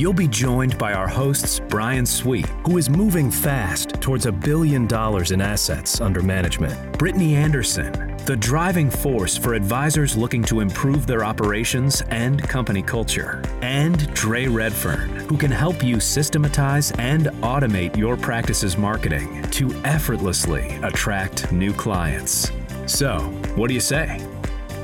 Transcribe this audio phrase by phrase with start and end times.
[0.00, 4.86] You'll be joined by our hosts, Brian Sweet, who is moving fast towards a billion
[4.86, 11.06] dollars in assets under management, Brittany Anderson, the driving force for advisors looking to improve
[11.06, 17.94] their operations and company culture, and Dre Redfern, who can help you systematize and automate
[17.94, 22.50] your practice's marketing to effortlessly attract new clients.
[22.86, 23.18] So,
[23.54, 24.26] what do you say?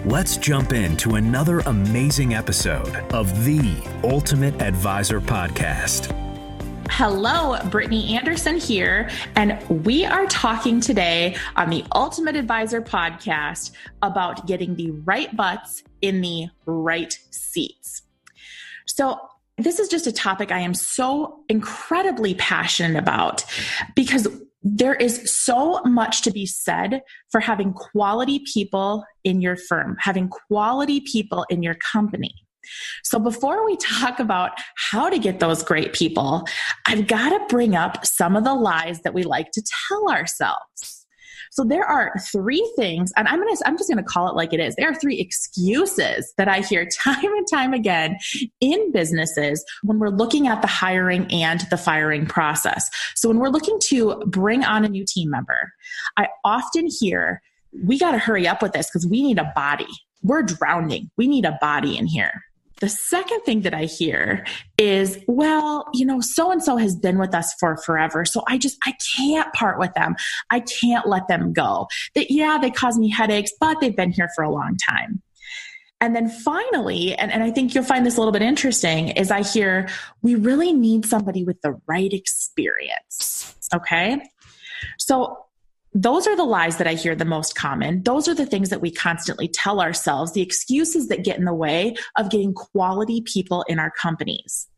[0.07, 6.15] Let's jump into another amazing episode of the Ultimate Advisor Podcast.
[6.89, 14.47] Hello, Brittany Anderson here, and we are talking today on the Ultimate Advisor podcast about
[14.47, 18.03] getting the right butts in the right seats.
[18.87, 19.19] So,
[19.59, 23.45] this is just a topic I am so incredibly passionate about
[23.97, 24.29] because
[24.69, 30.29] there is so much to be said for having quality people in your firm, having
[30.29, 32.35] quality people in your company.
[33.05, 34.53] So, before we talk about
[34.91, 36.45] how to get those great people,
[36.85, 40.96] I've got to bring up some of the lies that we like to tell ourselves.
[41.57, 44.61] So there are three things, and I'm gonna I'm just gonna call it like it
[44.61, 44.77] is.
[44.77, 48.19] There are three excuses that I hear time and time again
[48.61, 52.91] in businesses when we're looking at the hiring and the firing process.
[53.15, 55.73] So when we're looking to bring on a new team member,
[56.19, 57.41] I often hear
[57.87, 59.89] we got to hurry up with this because we need a body.
[60.23, 61.11] We're drowning.
[61.17, 62.43] We need a body in here.
[62.79, 64.45] The second thing that I hear
[64.77, 68.25] is, well, you know, so and so has been with us for forever.
[68.25, 70.15] So I just, I can't part with them.
[70.51, 71.89] I can't let them go.
[72.15, 75.23] That, yeah, they cause me headaches, but they've been here for a long time.
[76.03, 79.31] And then finally, and, and I think you'll find this a little bit interesting, is
[79.31, 79.89] I hear
[80.21, 83.57] we really need somebody with the right experience.
[83.75, 84.21] Okay.
[84.99, 85.46] So
[85.97, 88.03] those are the lies that I hear the most common.
[88.03, 91.55] Those are the things that we constantly tell ourselves, the excuses that get in the
[91.55, 94.69] way of getting quality people in our companies.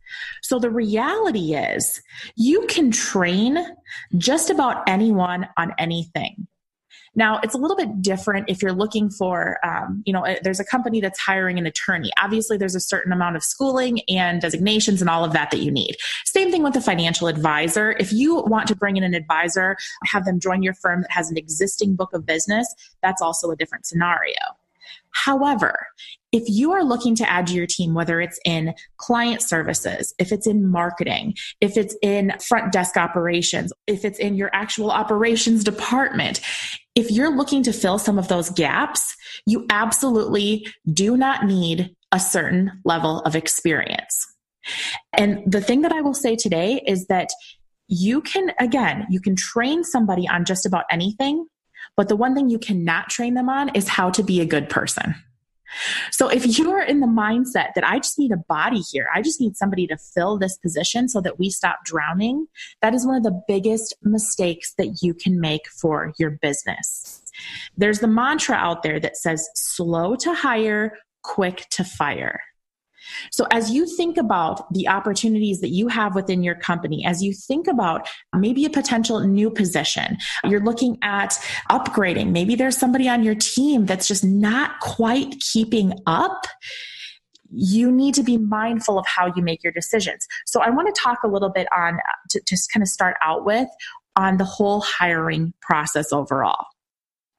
[0.42, 2.00] So the reality is
[2.36, 3.58] you can train
[4.16, 6.46] just about anyone on anything.
[7.18, 10.64] Now, it's a little bit different if you're looking for, um, you know, there's a
[10.64, 12.12] company that's hiring an attorney.
[12.22, 15.72] Obviously, there's a certain amount of schooling and designations and all of that that you
[15.72, 15.96] need.
[16.24, 17.96] Same thing with a financial advisor.
[17.98, 19.76] If you want to bring in an advisor,
[20.06, 23.56] have them join your firm that has an existing book of business, that's also a
[23.56, 24.38] different scenario.
[25.10, 25.88] However,
[26.32, 30.32] if you are looking to add to your team, whether it's in client services, if
[30.32, 35.64] it's in marketing, if it's in front desk operations, if it's in your actual operations
[35.64, 36.40] department,
[36.94, 39.14] if you're looking to fill some of those gaps,
[39.46, 44.26] you absolutely do not need a certain level of experience.
[45.16, 47.30] And the thing that I will say today is that
[47.86, 51.46] you can, again, you can train somebody on just about anything
[51.98, 54.68] but the one thing you cannot train them on is how to be a good
[54.68, 55.16] person.
[56.10, 59.40] So if you're in the mindset that I just need a body here, I just
[59.40, 62.46] need somebody to fill this position so that we stop drowning,
[62.82, 67.22] that is one of the biggest mistakes that you can make for your business.
[67.76, 72.40] There's the mantra out there that says slow to hire, quick to fire.
[73.30, 77.32] So, as you think about the opportunities that you have within your company, as you
[77.32, 81.38] think about maybe a potential new position, you're looking at
[81.70, 86.46] upgrading, maybe there's somebody on your team that's just not quite keeping up
[87.50, 90.26] you need to be mindful of how you make your decisions.
[90.46, 93.16] So I want to talk a little bit on uh, to just kind of start
[93.22, 93.68] out with
[94.16, 96.66] on the whole hiring process overall.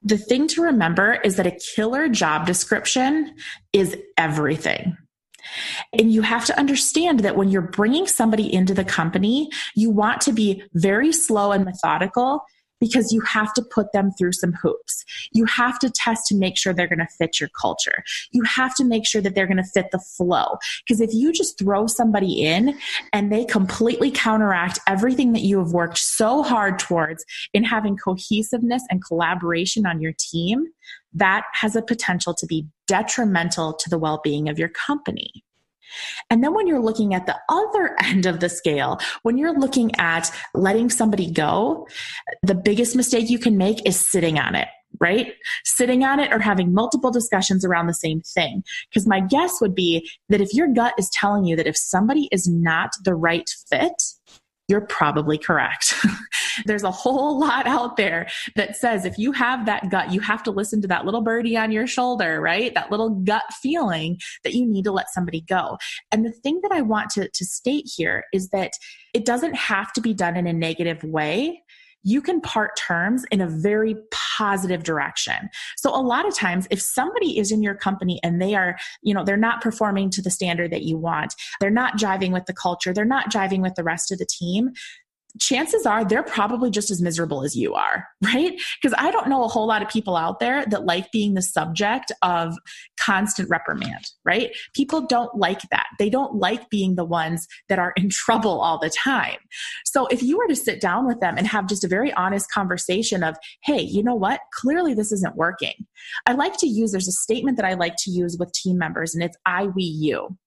[0.01, 3.35] The thing to remember is that a killer job description
[3.73, 4.97] is everything.
[5.97, 10.21] And you have to understand that when you're bringing somebody into the company, you want
[10.21, 12.43] to be very slow and methodical
[12.79, 15.03] because you have to put them through some hoops.
[15.31, 18.03] You have to test to make sure they're going to fit your culture.
[18.31, 20.57] You have to make sure that they're going to fit the flow.
[20.85, 22.77] Because if you just throw somebody in
[23.13, 28.83] and they completely counteract everything that you have worked so hard towards in having cohesiveness
[28.89, 30.65] and collaboration on your team,
[31.13, 35.43] that has a potential to be detrimental to the well being of your company.
[36.29, 39.91] And then when you're looking at the other end of the scale, when you're looking
[39.97, 41.87] at letting somebody go,
[42.43, 44.67] the biggest mistake you can make is sitting on it,
[44.99, 45.33] right?
[45.65, 48.63] Sitting on it or having multiple discussions around the same thing.
[48.89, 52.29] Because my guess would be that if your gut is telling you that if somebody
[52.31, 53.93] is not the right fit,
[54.69, 55.95] you're probably correct.
[56.65, 60.43] There's a whole lot out there that says if you have that gut, you have
[60.43, 62.73] to listen to that little birdie on your shoulder, right?
[62.75, 65.77] That little gut feeling that you need to let somebody go.
[66.11, 68.71] And the thing that I want to, to state here is that
[69.13, 71.63] it doesn't have to be done in a negative way
[72.03, 73.95] you can part terms in a very
[74.39, 75.49] positive direction.
[75.75, 79.13] So a lot of times if somebody is in your company and they are, you
[79.13, 82.53] know, they're not performing to the standard that you want, they're not jiving with the
[82.53, 84.71] culture, they're not jiving with the rest of the team,
[85.39, 88.59] chances are they're probably just as miserable as you are, right?
[88.81, 91.41] Because I don't know a whole lot of people out there that like being the
[91.41, 92.55] subject of
[92.99, 94.51] constant reprimand, right?
[94.73, 95.87] People don't like that.
[95.99, 99.37] They don't like being the ones that are in trouble all the time.
[99.85, 102.51] So if you were to sit down with them and have just a very honest
[102.51, 104.41] conversation of, hey, you know what?
[104.53, 105.85] Clearly this isn't working.
[106.25, 109.13] I like to use, there's a statement that I like to use with team members,
[109.13, 110.37] and it's I, we, you.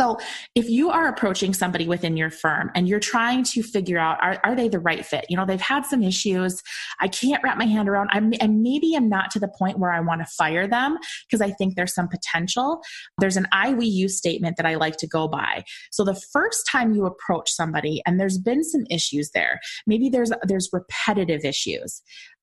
[0.00, 0.16] So,
[0.54, 4.40] if you are approaching somebody within your firm and you're trying to figure out are,
[4.44, 5.26] are they the right fit?
[5.28, 6.62] You know, they've had some issues.
[7.00, 8.08] I can't wrap my hand around.
[8.10, 10.96] I'm, and maybe I'm not to the point where I want to fire them
[11.28, 12.80] because I think there's some potential.
[13.18, 15.64] There's an I we you statement that I like to go by.
[15.90, 20.32] So, the first time you approach somebody and there's been some issues there, maybe there's
[20.44, 22.00] there's repetitive issues.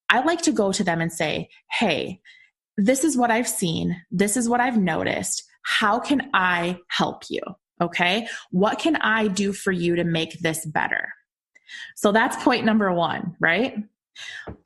[0.10, 2.22] I like to go to them and say, "Hey,
[2.78, 4.00] this is what I've seen.
[4.12, 7.42] This is what I've noticed how can I help you?
[7.82, 8.26] Okay.
[8.52, 11.10] What can I do for you to make this better?
[11.98, 13.76] So that's point number one, right?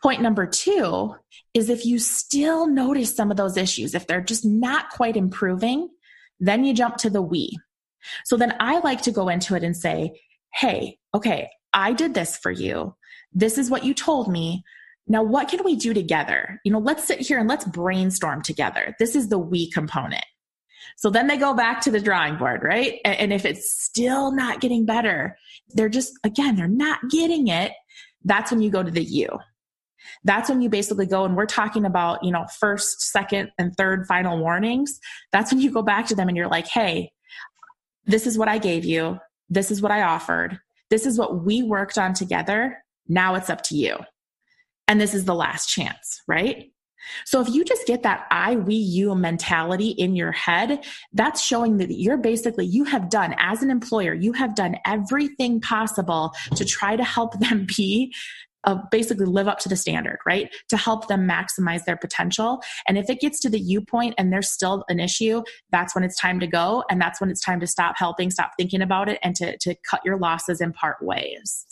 [0.04, 1.16] Point number two
[1.56, 5.90] is if you still notice some of those issues, if they're just not quite improving,
[6.40, 7.58] then you jump to the we.
[8.24, 10.22] So then I like to go into it and say,
[10.54, 12.96] hey, okay, I did this for you.
[13.34, 14.64] This is what you told me.
[15.08, 16.62] Now, what can we do together?
[16.64, 18.96] You know, let's sit here and let's brainstorm together.
[19.00, 20.24] This is the we component.
[20.98, 23.00] So then they go back to the drawing board, right?
[23.06, 25.38] And if it's still not getting better,
[25.70, 27.72] they're just, again, they're not getting it.
[28.24, 29.28] That's when you go to the you.
[30.24, 34.06] That's when you basically go and we're talking about, you know, first, second, and third
[34.08, 35.00] final warnings.
[35.32, 37.12] That's when you go back to them and you're like, hey,
[38.06, 39.20] this is what I gave you.
[39.50, 40.60] This is what I offered.
[40.90, 42.84] This is what we worked on together.
[43.08, 43.98] Now it's up to you.
[44.88, 46.72] And this is the last chance, right?
[47.26, 50.84] So if you just get that I, we, you mentality in your head,
[51.14, 55.62] that's showing that you're basically, you have done as an employer, you have done everything
[55.62, 58.14] possible to try to help them be
[58.64, 60.54] uh, basically live up to the standard, right?
[60.70, 62.62] To help them maximize their potential.
[62.88, 66.04] And if it gets to the you point and there's still an issue, that's when
[66.04, 66.84] it's time to go.
[66.90, 69.76] And that's when it's time to stop helping, stop thinking about it, and to, to
[69.90, 71.66] cut your losses and part ways.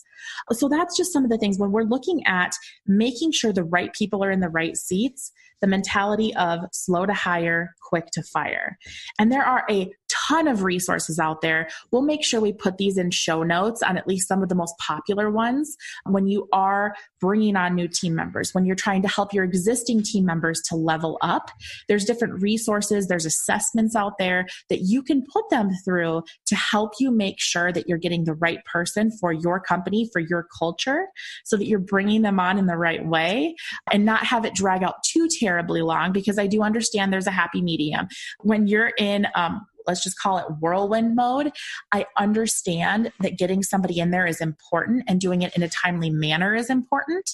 [0.52, 2.52] So that's just some of the things when we're looking at
[2.86, 5.32] making sure the right people are in the right seats,
[5.62, 8.78] the mentality of slow to hire, quick to fire.
[9.20, 9.92] And there are a
[10.30, 11.70] ton of resources out there.
[11.92, 14.56] We'll make sure we put these in show notes on at least some of the
[14.56, 19.08] most popular ones when you are bringing on new team members, when you're trying to
[19.08, 21.52] help your existing team members to level up.
[21.88, 26.94] There's different resources, there's assessments out there that you can put them through to help
[27.00, 31.08] you make sure that you're getting the right person for your company, for your culture,
[31.44, 33.56] so that you're bringing them on in the right way
[33.92, 37.32] and not have it drag out too terribly long because I do understand there's a
[37.32, 38.08] happy medium.
[38.42, 41.52] When you're in um, let's just call it whirlwind mode,
[41.92, 46.12] I understand that getting somebody in there is important and doing it in a timely
[46.12, 47.30] manner is important.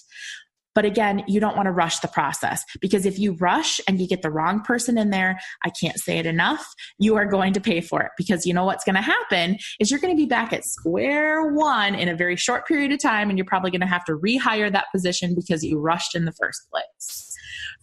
[0.73, 4.07] But again, you don't want to rush the process because if you rush and you
[4.07, 6.65] get the wrong person in there, I can't say it enough,
[6.99, 9.89] you are going to pay for it because you know what's going to happen is
[9.89, 13.29] you're going to be back at square one in a very short period of time
[13.29, 16.33] and you're probably going to have to rehire that position because you rushed in the
[16.33, 17.33] first place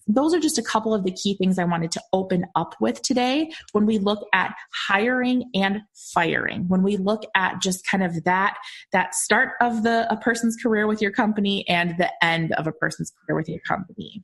[0.07, 3.03] those are just a couple of the key things I wanted to open up with
[3.03, 4.55] today when we look at
[4.89, 5.81] hiring and
[6.15, 6.69] firing.
[6.69, 8.57] When we look at just kind of that
[8.93, 12.73] that start of the a person's career with your company and the end of a
[12.73, 14.23] person's career with your company.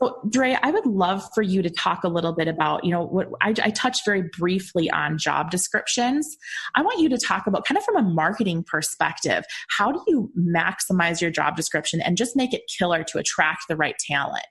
[0.00, 3.04] So, Dre, I would love for you to talk a little bit about, you know,
[3.04, 6.36] what I, I, touched very briefly on job descriptions.
[6.74, 9.44] I want you to talk about, kind of from a marketing perspective,
[9.76, 13.76] how do you maximize your job description and just make it killer to attract the
[13.76, 14.44] right talent?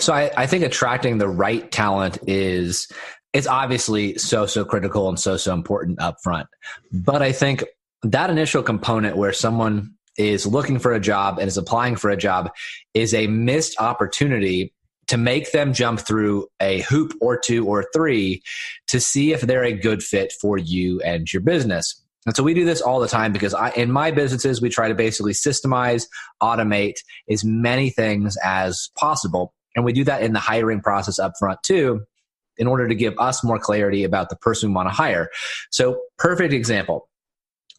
[0.00, 2.88] So I, I think attracting the right talent is
[3.32, 6.48] it's obviously so so critical and so so important up front.
[6.92, 7.64] But I think
[8.02, 12.16] that initial component where someone is looking for a job and is applying for a
[12.16, 12.50] job
[12.94, 14.72] is a missed opportunity
[15.06, 18.42] to make them jump through a hoop or two or three
[18.88, 22.02] to see if they're a good fit for you and your business.
[22.26, 24.88] And so we do this all the time because I, in my businesses, we try
[24.88, 26.06] to basically systemize,
[26.42, 26.96] automate
[27.30, 31.62] as many things as possible and we do that in the hiring process up front
[31.62, 32.02] too,
[32.56, 35.30] in order to give us more clarity about the person we want to hire.
[35.70, 37.08] So, perfect example.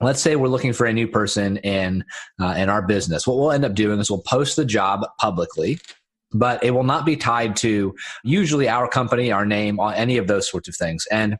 [0.01, 2.05] let's say we're looking for a new person in
[2.41, 5.77] uh, in our business what we'll end up doing is we'll post the job publicly
[6.31, 10.49] but it will not be tied to usually our company our name any of those
[10.49, 11.37] sorts of things and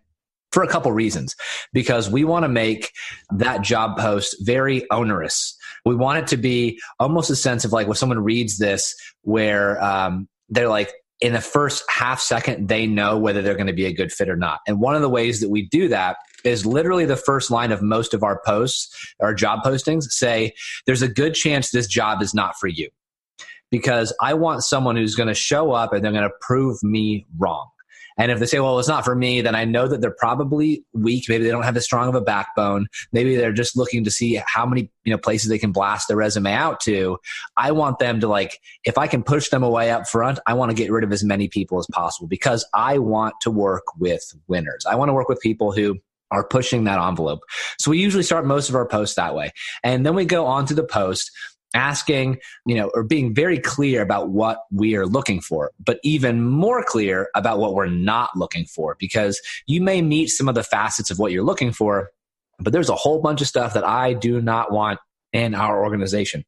[0.51, 1.36] for a couple reasons
[1.72, 2.92] because we want to make
[3.32, 7.88] that job post very onerous we want it to be almost a sense of like
[7.88, 13.18] when someone reads this where um, they're like in the first half second they know
[13.18, 14.60] whether they're going to be a good fit or not.
[14.68, 17.82] And one of the ways that we do that is literally the first line of
[17.82, 20.53] most of our posts our job postings say
[20.86, 22.89] there's a good chance this job is not for you.
[23.72, 27.27] Because i want someone who's going to show up and they're going to prove me
[27.38, 27.70] wrong
[28.20, 30.84] and if they say, well, it's not for me, then I know that they're probably
[30.94, 31.26] weak.
[31.30, 32.88] Maybe they don't have as strong of a backbone.
[33.14, 36.18] Maybe they're just looking to see how many, you know, places they can blast their
[36.18, 37.18] resume out to.
[37.56, 40.70] I want them to like, if I can push them away up front, I want
[40.70, 44.22] to get rid of as many people as possible because I want to work with
[44.48, 44.86] winners.
[44.86, 45.98] I want to work with people who
[46.32, 47.40] are pushing that envelope.
[47.80, 49.52] So we usually start most of our posts that way.
[49.84, 51.32] And then we go on to the post
[51.74, 56.44] asking, you know, or being very clear about what we are looking for, but even
[56.44, 60.64] more clear about what we're not looking for, because you may meet some of the
[60.64, 62.10] facets of what you're looking for,
[62.60, 65.00] but there's a whole bunch of stuff that I do not want
[65.32, 66.44] in our organization.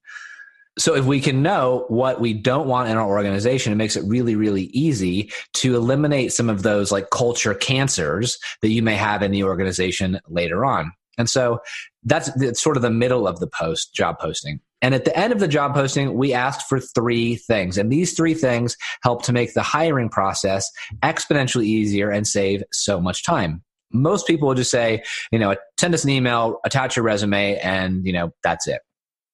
[0.80, 4.06] So if we can know what we don't want in our organization, it makes it
[4.06, 9.22] really, really easy to eliminate some of those like culture cancers that you may have
[9.22, 10.94] in the organization later on.
[11.22, 11.60] And so
[12.04, 14.60] that's, that's sort of the middle of the post job posting.
[14.82, 17.78] And at the end of the job posting, we asked for three things.
[17.78, 20.68] And these three things help to make the hiring process
[21.04, 23.62] exponentially easier and save so much time.
[23.94, 28.04] Most people will just say, you know, send us an email, attach your resume, and,
[28.04, 28.82] you know, that's it.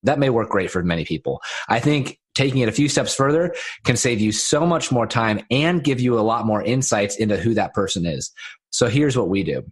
[0.03, 1.41] That may work great for many people.
[1.69, 5.39] I think taking it a few steps further can save you so much more time
[5.49, 8.31] and give you a lot more insights into who that person is.
[8.71, 9.63] So here's what we do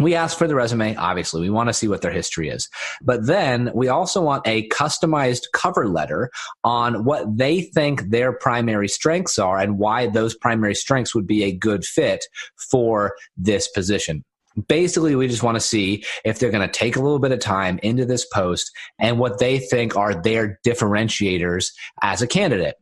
[0.00, 1.40] we ask for the resume obviously.
[1.40, 2.68] We want to see what their history is.
[3.02, 6.30] But then we also want a customized cover letter
[6.64, 11.44] on what they think their primary strengths are and why those primary strengths would be
[11.44, 12.24] a good fit
[12.70, 14.24] for this position.
[14.68, 17.40] Basically we just want to see if they're going to take a little bit of
[17.40, 22.76] time into this post and what they think are their differentiators as a candidate.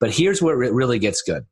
[0.00, 1.46] But here's where it really gets good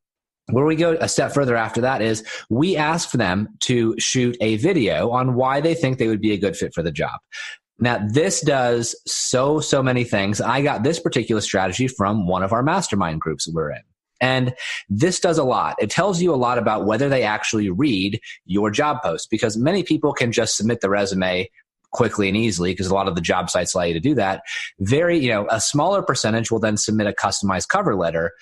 [0.53, 4.57] where we go a step further after that is we ask them to shoot a
[4.57, 7.19] video on why they think they would be a good fit for the job.
[7.79, 10.41] Now, this does so, so many things.
[10.41, 13.83] I got this particular strategy from one of our mastermind groups we're in.
[14.21, 14.55] And
[14.89, 15.75] this does a lot.
[15.81, 19.83] It tells you a lot about whether they actually read your job post because many
[19.83, 21.51] people can just submit the resume
[21.93, 24.43] quickly and easily because a lot of the job sites allow you to do that.
[24.81, 28.33] Very, you know, a smaller percentage will then submit a customized cover letter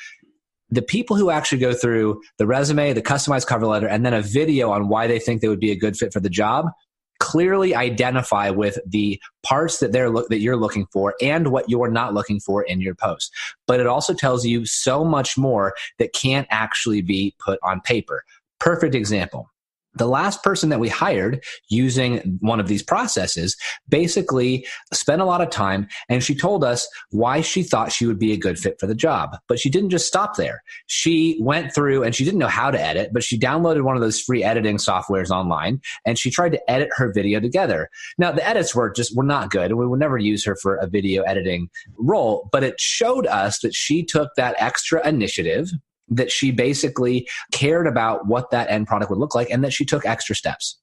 [0.70, 4.22] the people who actually go through the resume, the customized cover letter, and then a
[4.22, 6.66] video on why they think they would be a good fit for the job
[7.20, 11.90] clearly identify with the parts that they're look, that you're looking for and what you're
[11.90, 13.32] not looking for in your post.
[13.66, 18.24] But it also tells you so much more that can't actually be put on paper.
[18.58, 19.48] Perfect example
[19.94, 23.56] the last person that we hired using one of these processes
[23.88, 28.18] basically spent a lot of time and she told us why she thought she would
[28.18, 29.36] be a good fit for the job.
[29.48, 30.62] But she didn't just stop there.
[30.86, 34.02] She went through and she didn't know how to edit, but she downloaded one of
[34.02, 37.88] those free editing softwares online and she tried to edit her video together.
[38.18, 40.76] Now the edits were just were not good and we would never use her for
[40.76, 41.68] a video editing
[41.98, 45.70] role, but it showed us that she took that extra initiative
[46.10, 49.84] that she basically cared about what that end product would look like and that she
[49.84, 50.78] took extra steps.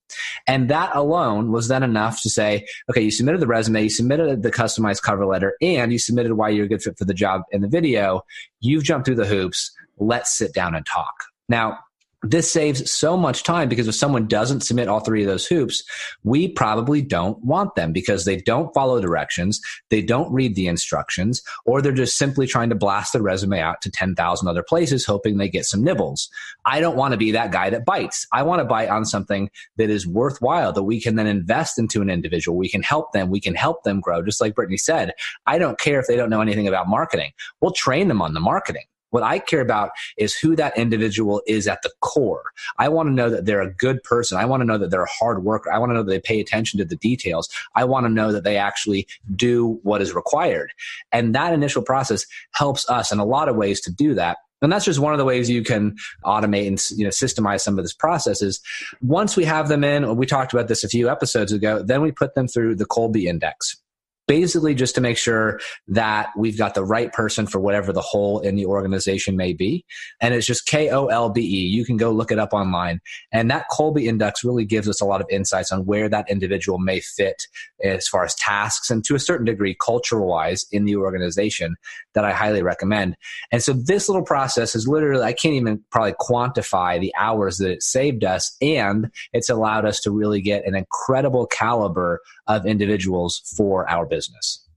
[0.48, 4.44] And that alone was then enough to say, okay, you submitted the resume, you submitted
[4.44, 7.42] the customized cover letter, and you submitted why you're a good fit for the job
[7.52, 8.22] in the video.
[8.62, 9.72] You've jumped through the hoops.
[9.98, 11.14] Let's sit down and talk.
[11.50, 11.80] Now,
[12.24, 15.84] this saves so much time because if someone doesn't submit all three of those hoops,
[16.24, 21.42] we probably don't want them because they don't follow directions, they don't read the instructions,
[21.66, 25.38] or they're just simply trying to blast their resume out to 10,000 other places hoping
[25.38, 26.30] they get some nibbles.
[26.66, 28.26] I don't want to be that guy that bites.
[28.34, 32.02] I want to bite on something that is worthwhile that we can then invest into
[32.02, 32.58] an individual.
[32.58, 33.30] We can help them.
[33.30, 34.24] We can help them grow.
[34.24, 35.14] Just like Brittany said,
[35.46, 37.32] I don't care if they don't know anything about marketing.
[37.62, 38.86] We'll train them on the marketing.
[39.10, 42.52] What I care about is who that individual is at the core.
[42.78, 44.38] I want to know that they're a good person.
[44.38, 45.72] I want to know that they're a hard worker.
[45.72, 47.50] I want to know that they pay attention to the details.
[47.76, 50.72] I want to know that they actually do what is required.
[51.12, 54.38] And that initial process helps us in a lot of ways to do that.
[54.62, 55.96] And that's just one of the ways you can
[56.26, 58.60] automate and you know systemize some of this processes.
[59.02, 62.12] Once we have them in, we talked about this a few episodes ago, then we
[62.12, 63.78] put them through the Kolbe index.
[64.28, 68.40] Basically just to make sure that we've got the right person for whatever the hole
[68.40, 69.86] in the organization may be.
[70.22, 71.68] And it's just K O L B E.
[71.68, 73.00] You can go look it up online.
[73.32, 76.78] And that Kolbe index really gives us a lot of insights on where that individual
[76.78, 77.48] may fit
[77.84, 81.76] as far as tasks and to a certain degree, cultural wise in the organization
[82.14, 83.16] that I highly recommend.
[83.52, 87.72] And so this little process is literally, I can't even probably quantify the hours that
[87.72, 88.56] it saved us.
[88.62, 94.68] And it's allowed us to really get an incredible caliber of individuals for our business.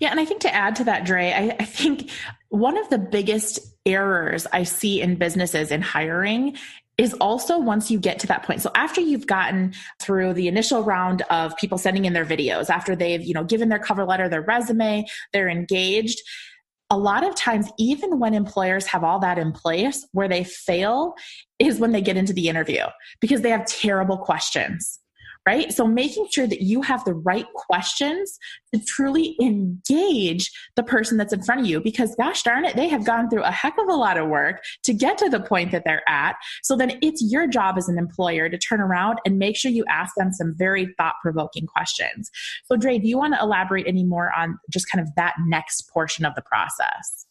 [0.00, 2.10] Yeah, and I think to add to that, Dre, I, I, think
[2.48, 6.56] one of the biggest errors I see in businesses in hiring
[6.98, 8.62] is also once you get to that point.
[8.62, 12.96] So after you've gotten through the initial round of people sending in their videos, after
[12.96, 16.20] they've, you know, given their cover letter, their resume, they're engaged,
[16.90, 21.14] a lot of times, even when employers have all that in place, where they fail
[21.60, 22.82] is when they get into the interview
[23.20, 24.98] because they have terrible questions
[25.46, 25.72] right?
[25.72, 28.38] So making sure that you have the right questions
[28.72, 32.88] to truly engage the person that's in front of you because gosh darn it, they
[32.88, 35.72] have gone through a heck of a lot of work to get to the point
[35.72, 36.36] that they're at.
[36.62, 39.84] So then it's your job as an employer to turn around and make sure you
[39.88, 42.30] ask them some very thought provoking questions.
[42.64, 45.90] So Dre, do you want to elaborate any more on just kind of that next
[45.92, 47.26] portion of the process?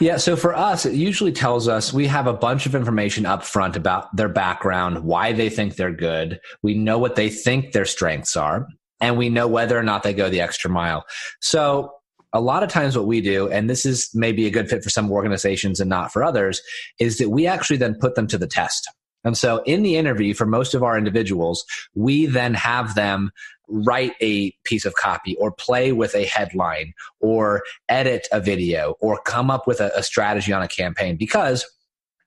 [0.00, 3.44] Yeah, so for us, it usually tells us we have a bunch of information up
[3.44, 6.40] front about their background, why they think they're good.
[6.62, 8.66] We know what they think their strengths are,
[9.00, 11.04] and we know whether or not they go the extra mile.
[11.40, 11.92] So
[12.32, 14.90] a lot of times what we do, and this is maybe a good fit for
[14.90, 16.62] some organizations and not for others,
[16.98, 18.88] is that we actually then put them to the test.
[19.24, 21.64] And so in the interview for most of our individuals,
[21.94, 23.30] we then have them
[23.72, 29.20] write a piece of copy or play with a headline or edit a video or
[29.22, 31.66] come up with a, a strategy on a campaign because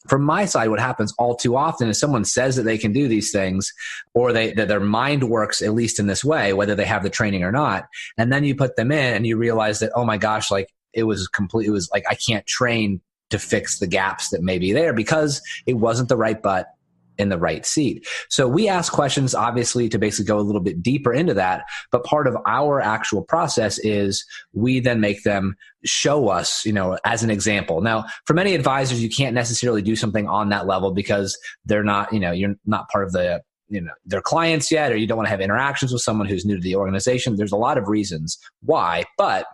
[0.07, 3.07] from my side, what happens all too often is someone says that they can do
[3.07, 3.73] these things
[4.13, 7.09] or they, that their mind works at least in this way, whether they have the
[7.09, 7.87] training or not.
[8.17, 11.03] And then you put them in and you realize that, oh my gosh, like it
[11.03, 14.71] was complete, it was like, I can't train to fix the gaps that may be
[14.71, 16.67] there because it wasn't the right butt
[17.17, 18.07] in the right seat.
[18.29, 21.63] So we ask questions, obviously, to basically go a little bit deeper into that.
[21.91, 26.97] But part of our actual process is we then make them show us, you know,
[27.05, 27.81] as an example.
[27.81, 32.11] Now, for many advisors, you can't necessarily do something on that level because they're not,
[32.11, 35.17] you know, you're not part of the you know their clients yet or you don't
[35.17, 37.87] want to have interactions with someone who's new to the organization there's a lot of
[37.87, 39.47] reasons why but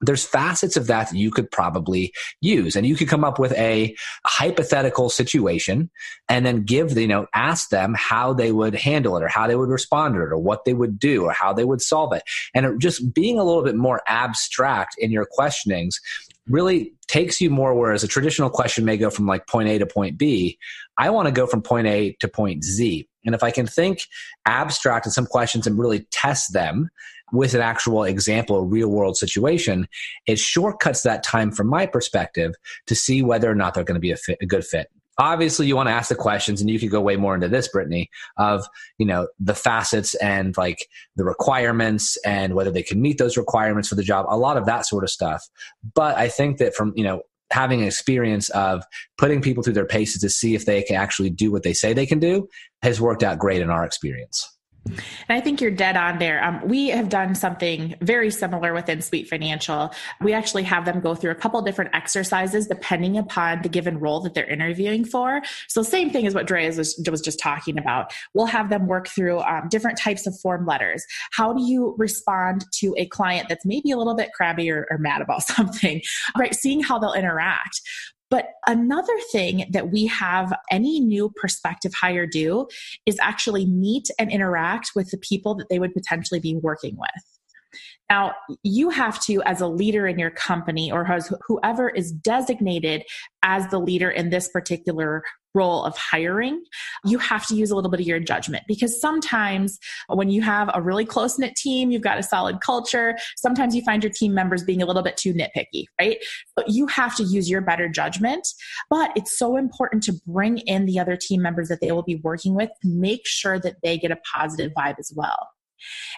[0.00, 2.76] there's facets of that that you could probably use.
[2.76, 5.90] And you could come up with a hypothetical situation
[6.28, 9.46] and then give the, you know ask them how they would handle it or how
[9.46, 12.12] they would respond to it or what they would do or how they would solve
[12.12, 12.22] it.
[12.54, 16.00] And it just being a little bit more abstract in your questionings
[16.48, 19.86] really takes you more whereas a traditional question may go from like point a to
[19.86, 20.58] point b.
[20.96, 23.08] I want to go from point a to point z.
[23.24, 24.06] And if i can think
[24.46, 26.88] abstract in some questions and really test them
[27.32, 29.88] with an actual example, a real world situation,
[30.26, 32.54] it shortcuts that time from my perspective
[32.86, 34.88] to see whether or not they're going to be a, fit, a good fit.
[35.20, 37.66] Obviously you want to ask the questions and you could go way more into this
[37.66, 38.64] brittany of
[38.98, 40.86] you know the facets and like
[41.16, 44.64] the requirements and whether they can meet those requirements for the job a lot of
[44.66, 45.44] that sort of stuff.
[45.92, 48.84] But i think that from you know having an experience of
[49.16, 51.92] putting people through their paces to see if they can actually do what they say
[51.92, 52.48] they can do
[52.82, 54.57] has worked out great in our experience
[55.28, 56.42] and I think you're dead on there.
[56.42, 59.92] Um, we have done something very similar within Sweet Financial.
[60.20, 64.20] We actually have them go through a couple different exercises depending upon the given role
[64.20, 65.42] that they're interviewing for.
[65.68, 68.12] So, same thing as what Dre was, was just talking about.
[68.34, 71.04] We'll have them work through um, different types of form letters.
[71.32, 74.98] How do you respond to a client that's maybe a little bit crabby or, or
[74.98, 76.00] mad about something?
[76.36, 77.80] Right, seeing how they'll interact.
[78.30, 82.68] But another thing that we have any new prospective hire do
[83.06, 87.38] is actually meet and interact with the people that they would potentially be working with.
[88.10, 91.04] Now, you have to, as a leader in your company or
[91.46, 93.02] whoever is designated
[93.42, 95.22] as the leader in this particular
[95.54, 96.62] role of hiring,
[97.04, 100.70] you have to use a little bit of your judgment because sometimes when you have
[100.74, 104.34] a really close knit team, you've got a solid culture, sometimes you find your team
[104.34, 106.18] members being a little bit too nitpicky, right?
[106.56, 108.46] But you have to use your better judgment.
[108.90, 112.16] But it's so important to bring in the other team members that they will be
[112.16, 115.48] working with make sure that they get a positive vibe as well.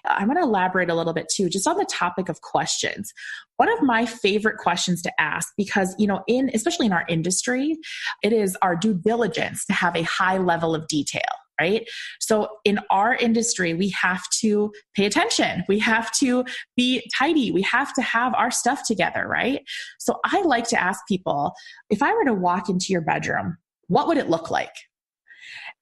[0.04, 3.12] I'm going to elaborate a little bit too, just on the topic of questions.
[3.56, 7.76] One of my favorite questions to ask, because, you know, in, especially in our industry,
[8.22, 11.22] it is our due diligence to have a high level of detail
[11.60, 11.86] right?
[12.20, 15.62] So in our industry, we have to pay attention.
[15.68, 16.44] We have to
[16.76, 17.50] be tidy.
[17.50, 19.60] We have to have our stuff together, right?
[19.98, 21.52] So I like to ask people
[21.90, 24.72] if I were to walk into your bedroom, what would it look like?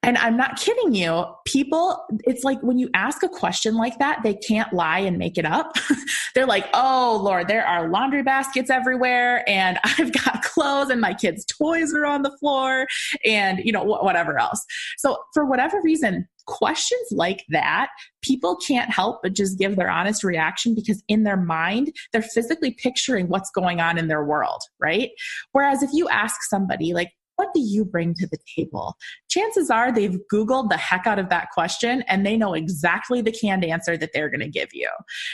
[0.04, 1.24] And I'm not kidding you.
[1.44, 5.36] People, it's like when you ask a question like that, they can't lie and make
[5.36, 5.76] it up.
[6.34, 11.14] They're like, oh, Lord, there are laundry baskets everywhere, and I've got clothes, and my
[11.14, 12.86] kids' toys are on the floor,
[13.24, 14.64] and, you know, whatever else.
[14.98, 17.88] So, for whatever reason, questions like that,
[18.22, 22.70] people can't help but just give their honest reaction because in their mind, they're physically
[22.70, 25.10] picturing what's going on in their world, right?
[25.52, 28.96] Whereas if you ask somebody, like, what do you bring to the table?
[29.30, 33.30] Chances are they've Googled the heck out of that question and they know exactly the
[33.30, 34.88] canned answer that they're going to give you.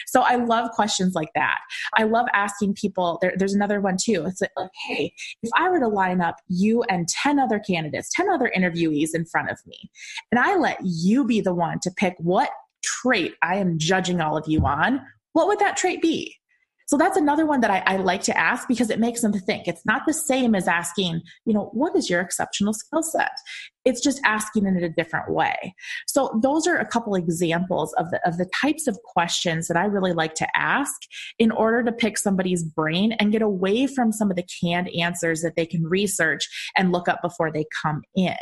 [0.07, 1.61] So I love questions like that.
[1.97, 4.27] I love asking people, there, there's another one too.
[4.27, 8.29] It's like, hey, if I were to line up you and 10 other candidates, 10
[8.29, 9.91] other interviewees in front of me,
[10.31, 12.51] and I let you be the one to pick what
[12.83, 15.01] trait I am judging all of you on,
[15.33, 16.37] what would that trait be?
[16.87, 19.67] So that's another one that I, I, like to ask because it makes them think.
[19.67, 23.31] It's not the same as asking, you know, what is your exceptional skill set?
[23.87, 25.75] It's just asking in a different way.
[26.07, 29.85] So those are a couple examples of the of the types of questions that I
[29.87, 30.95] really like to ask
[31.39, 35.41] in order to pick somebody's brain and get away from some of the canned answers
[35.41, 38.37] that they can research and look up before they come in.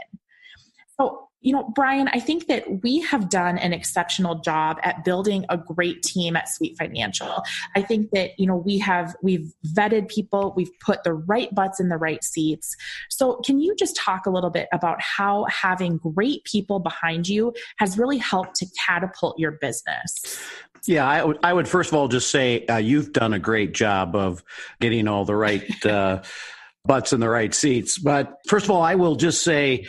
[1.00, 5.44] So you know, Brian, I think that we have done an exceptional job at building
[5.48, 7.42] a great team at Sweet Financial.
[7.76, 11.80] I think that, you know, we have we've vetted people, we've put the right butts
[11.80, 12.76] in the right seats.
[13.10, 17.52] So, can you just talk a little bit about how having great people behind you
[17.78, 20.40] has really helped to catapult your business?
[20.86, 24.16] Yeah, I would, would first of all just say uh, you've done a great job
[24.16, 24.42] of
[24.80, 26.22] getting all the right uh,
[26.84, 27.98] butts in the right seats.
[27.98, 29.86] But first of all, I will just say,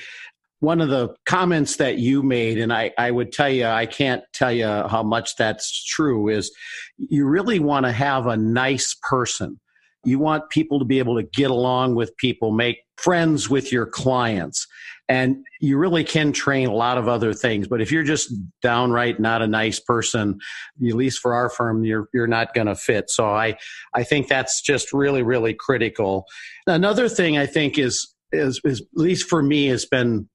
[0.64, 4.24] one of the comments that you made, and I, I would tell you, I can't
[4.34, 6.56] tell you how much that's true, is
[6.98, 9.60] you really want to have a nice person.
[10.06, 13.86] You want people to be able to get along with people, make friends with your
[13.86, 14.66] clients.
[15.10, 17.68] And you really can train a lot of other things.
[17.68, 20.40] But if you're just downright not a nice person,
[20.82, 23.10] at least for our firm, you're, you're not going to fit.
[23.10, 23.58] So I,
[23.94, 26.24] I think that's just really, really critical.
[26.68, 30.30] Another thing I think is, is, is at least for me, has been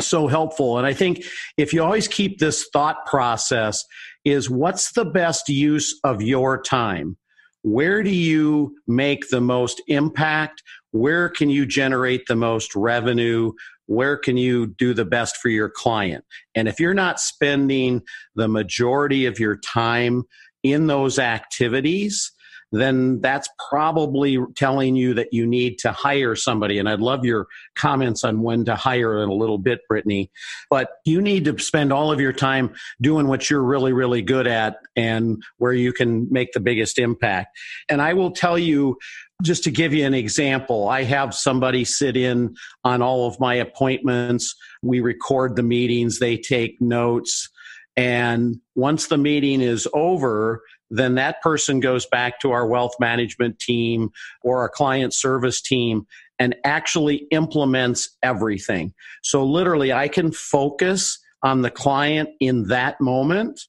[0.00, 0.78] so helpful.
[0.78, 1.24] And I think
[1.56, 3.84] if you always keep this thought process
[4.24, 7.16] is what's the best use of your time?
[7.62, 10.62] Where do you make the most impact?
[10.90, 13.52] Where can you generate the most revenue?
[13.86, 16.24] Where can you do the best for your client?
[16.54, 18.02] And if you're not spending
[18.34, 20.24] the majority of your time
[20.62, 22.32] in those activities,
[22.72, 26.78] then that's probably telling you that you need to hire somebody.
[26.78, 30.30] And I'd love your comments on when to hire in a little bit, Brittany.
[30.70, 34.46] But you need to spend all of your time doing what you're really, really good
[34.46, 37.56] at and where you can make the biggest impact.
[37.88, 38.98] And I will tell you,
[39.42, 42.54] just to give you an example, I have somebody sit in
[42.84, 44.54] on all of my appointments.
[44.82, 47.50] We record the meetings, they take notes.
[47.96, 53.58] And once the meeting is over, then that person goes back to our wealth management
[53.58, 54.10] team
[54.42, 56.06] or our client service team
[56.38, 58.92] and actually implements everything.
[59.22, 63.60] So literally, I can focus on the client in that moment,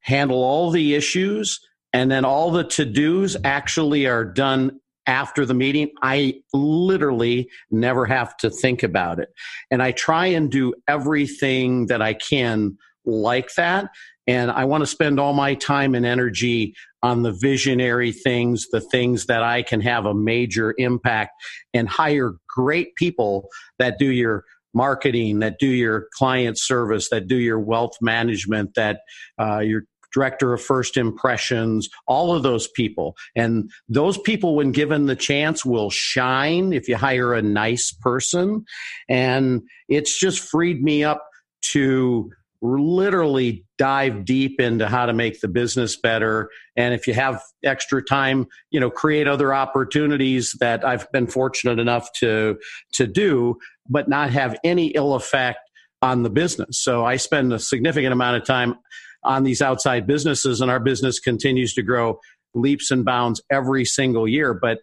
[0.00, 1.60] handle all the issues,
[1.92, 5.90] and then all the to dos actually are done after the meeting.
[6.02, 9.28] I literally never have to think about it.
[9.70, 13.88] And I try and do everything that I can like that
[14.26, 18.80] and I want to spend all my time and energy on the visionary things, the
[18.80, 21.32] things that I can have a major impact
[21.74, 27.36] and hire great people that do your marketing, that do your client service, that do
[27.36, 29.00] your wealth management, that
[29.40, 29.82] uh, your
[30.14, 33.16] director of first impressions, all of those people.
[33.34, 38.64] And those people, when given the chance, will shine if you hire a nice person.
[39.08, 41.26] And it's just freed me up
[41.72, 42.30] to
[42.62, 46.48] literally dive deep into how to make the business better.
[46.76, 51.78] And if you have extra time you know create other opportunities that i've been fortunate
[51.78, 52.58] enough to
[52.92, 53.56] to do
[53.88, 55.58] but not have any ill effect
[56.00, 56.82] on the business.
[56.82, 58.76] So i spend a significant amount of time
[59.24, 62.18] on these outside businesses and our business continues to grow
[62.54, 64.54] leaps and bounds every single year.
[64.54, 64.78] But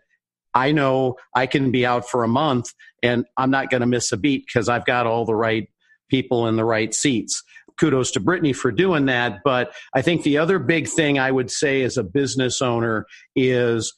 [0.54, 4.12] i know i can be out for a month and i'm not going to miss
[4.12, 5.70] a beat because i've got all the right
[6.10, 7.44] people in the right seats
[7.80, 9.40] kudos to Brittany for doing that.
[9.44, 13.94] But I think the other big thing I would say as a business owner is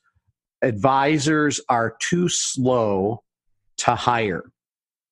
[0.62, 3.24] advisors are too slow
[3.78, 4.44] to hire.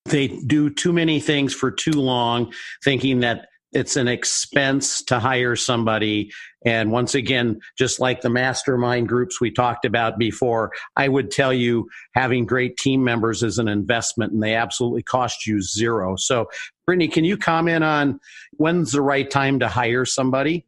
[0.06, 2.52] They do too many things for too long,
[2.82, 6.32] thinking that it's an expense to hire somebody.
[6.64, 11.52] And once again, just like the mastermind groups we talked about before, I would tell
[11.52, 16.16] you having great team members is an investment and they absolutely cost you zero.
[16.16, 16.48] So,
[16.84, 18.20] Brittany, can you comment on
[18.52, 20.66] when's the right time to hire somebody?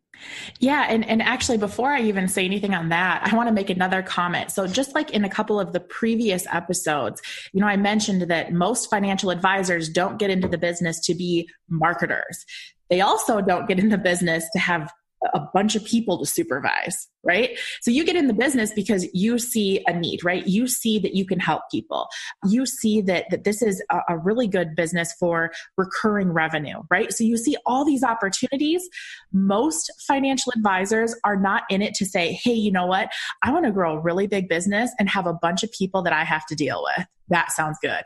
[0.60, 3.70] Yeah, and, and actually, before I even say anything on that, I want to make
[3.70, 4.50] another comment.
[4.52, 7.20] So, just like in a couple of the previous episodes,
[7.52, 11.48] you know, I mentioned that most financial advisors don't get into the business to be
[11.68, 12.44] marketers.
[12.92, 14.92] They also don't get in the business to have
[15.32, 17.58] a bunch of people to supervise, right?
[17.80, 20.46] So you get in the business because you see a need, right?
[20.46, 22.06] You see that you can help people.
[22.46, 27.10] You see that, that this is a, a really good business for recurring revenue, right?
[27.14, 28.86] So you see all these opportunities.
[29.32, 33.10] Most financial advisors are not in it to say, hey, you know what?
[33.42, 36.12] I want to grow a really big business and have a bunch of people that
[36.12, 37.06] I have to deal with.
[37.30, 38.02] That sounds good.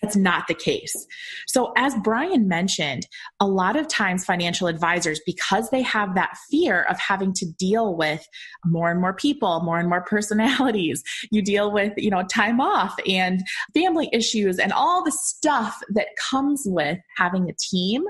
[0.00, 1.06] That's not the case.
[1.46, 3.06] So, as Brian mentioned,
[3.40, 7.96] a lot of times financial advisors, because they have that fear of having to deal
[7.96, 8.26] with
[8.64, 12.94] more and more people, more and more personalities, you deal with, you know, time off
[13.06, 13.42] and
[13.74, 18.04] family issues and all the stuff that comes with having a team.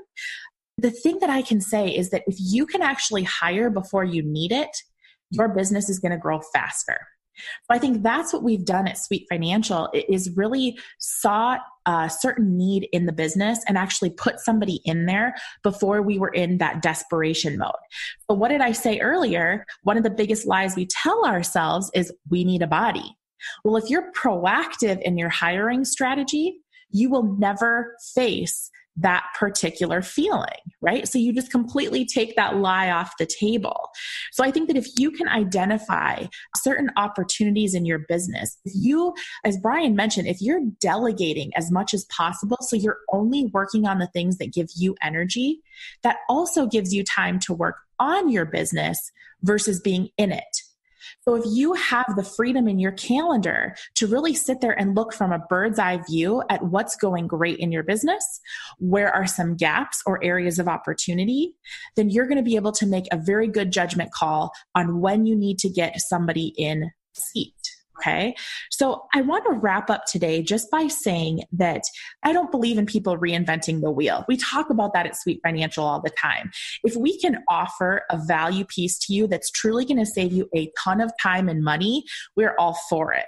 [0.79, 4.23] The thing that I can say is that if you can actually hire before you
[4.23, 4.77] need it,
[5.31, 6.99] your business is going to grow faster.
[7.37, 12.09] So I think that's what we've done at Sweet Financial is really saw a uh,
[12.09, 16.59] certain need in the business and actually put somebody in there before we were in
[16.59, 17.73] that desperation mode.
[18.29, 19.67] But what did I say earlier?
[19.83, 23.17] One of the biggest lies we tell ourselves is we need a body.
[23.65, 26.59] Well, if you're proactive in your hiring strategy,
[26.91, 30.49] you will never face that particular feeling,
[30.81, 31.09] right?
[31.09, 33.91] So you just completely take that lie off the table.
[34.33, 36.27] So I think that if you can identify
[36.59, 41.95] certain opportunities in your business, if you, as Brian mentioned, if you're delegating as much
[41.95, 45.63] as possible, so you're only working on the things that give you energy,
[46.03, 49.11] that also gives you time to work on your business
[49.43, 50.62] versus being in it.
[51.25, 55.13] So if you have the freedom in your calendar to really sit there and look
[55.13, 58.41] from a bird's eye view at what's going great in your business,
[58.79, 61.55] where are some gaps or areas of opportunity,
[61.95, 65.25] then you're going to be able to make a very good judgment call on when
[65.25, 67.55] you need to get somebody in seat.
[68.03, 68.35] Okay.
[68.71, 71.83] So I want to wrap up today just by saying that
[72.25, 74.25] I don't believe in people reinventing the wheel.
[74.27, 76.51] We talk about that at Sweet Financial all the time.
[76.83, 80.49] If we can offer a value piece to you that's truly going to save you
[80.55, 82.03] a ton of time and money,
[82.37, 83.25] we're all for it.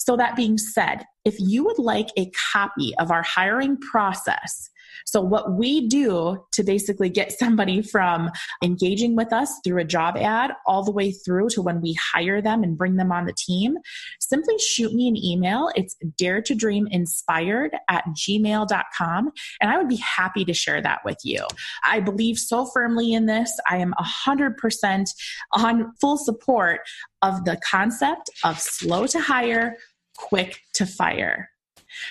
[0.00, 4.70] So that being said, if you would like a copy of our hiring process,
[5.06, 8.30] so, what we do to basically get somebody from
[8.62, 12.40] engaging with us through a job ad all the way through to when we hire
[12.40, 13.76] them and bring them on the team,
[14.20, 15.70] simply shoot me an email.
[15.74, 19.32] It's dare to dream inspired at gmail.com.
[19.60, 21.46] And I would be happy to share that with you.
[21.84, 23.52] I believe so firmly in this.
[23.68, 25.10] I am 100%
[25.52, 26.80] on full support
[27.22, 29.76] of the concept of slow to hire,
[30.16, 31.50] quick to fire.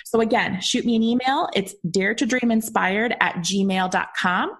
[0.04, 1.48] So again, shoot me an email.
[1.54, 4.50] It's dare to dream inspired at gmail.com.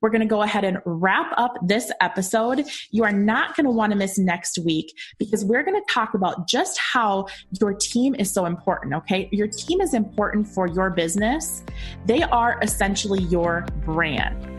[0.00, 2.64] We're going to go ahead and wrap up this episode.
[2.90, 6.14] You are not going to want to miss next week because we're going to talk
[6.14, 7.26] about just how
[7.60, 8.94] your team is so important.
[8.94, 9.28] Okay.
[9.32, 11.62] Your team is important for your business.
[12.06, 14.52] They are essentially your brand.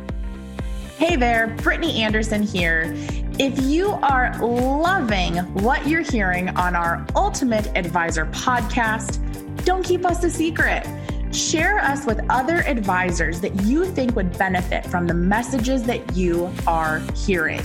[0.98, 2.92] Hey there, Brittany Anderson here.
[3.38, 9.22] If you are loving what you're hearing on our Ultimate Advisor podcast,
[9.68, 10.88] don't keep us a secret.
[11.34, 16.50] Share us with other advisors that you think would benefit from the messages that you
[16.66, 17.60] are hearing.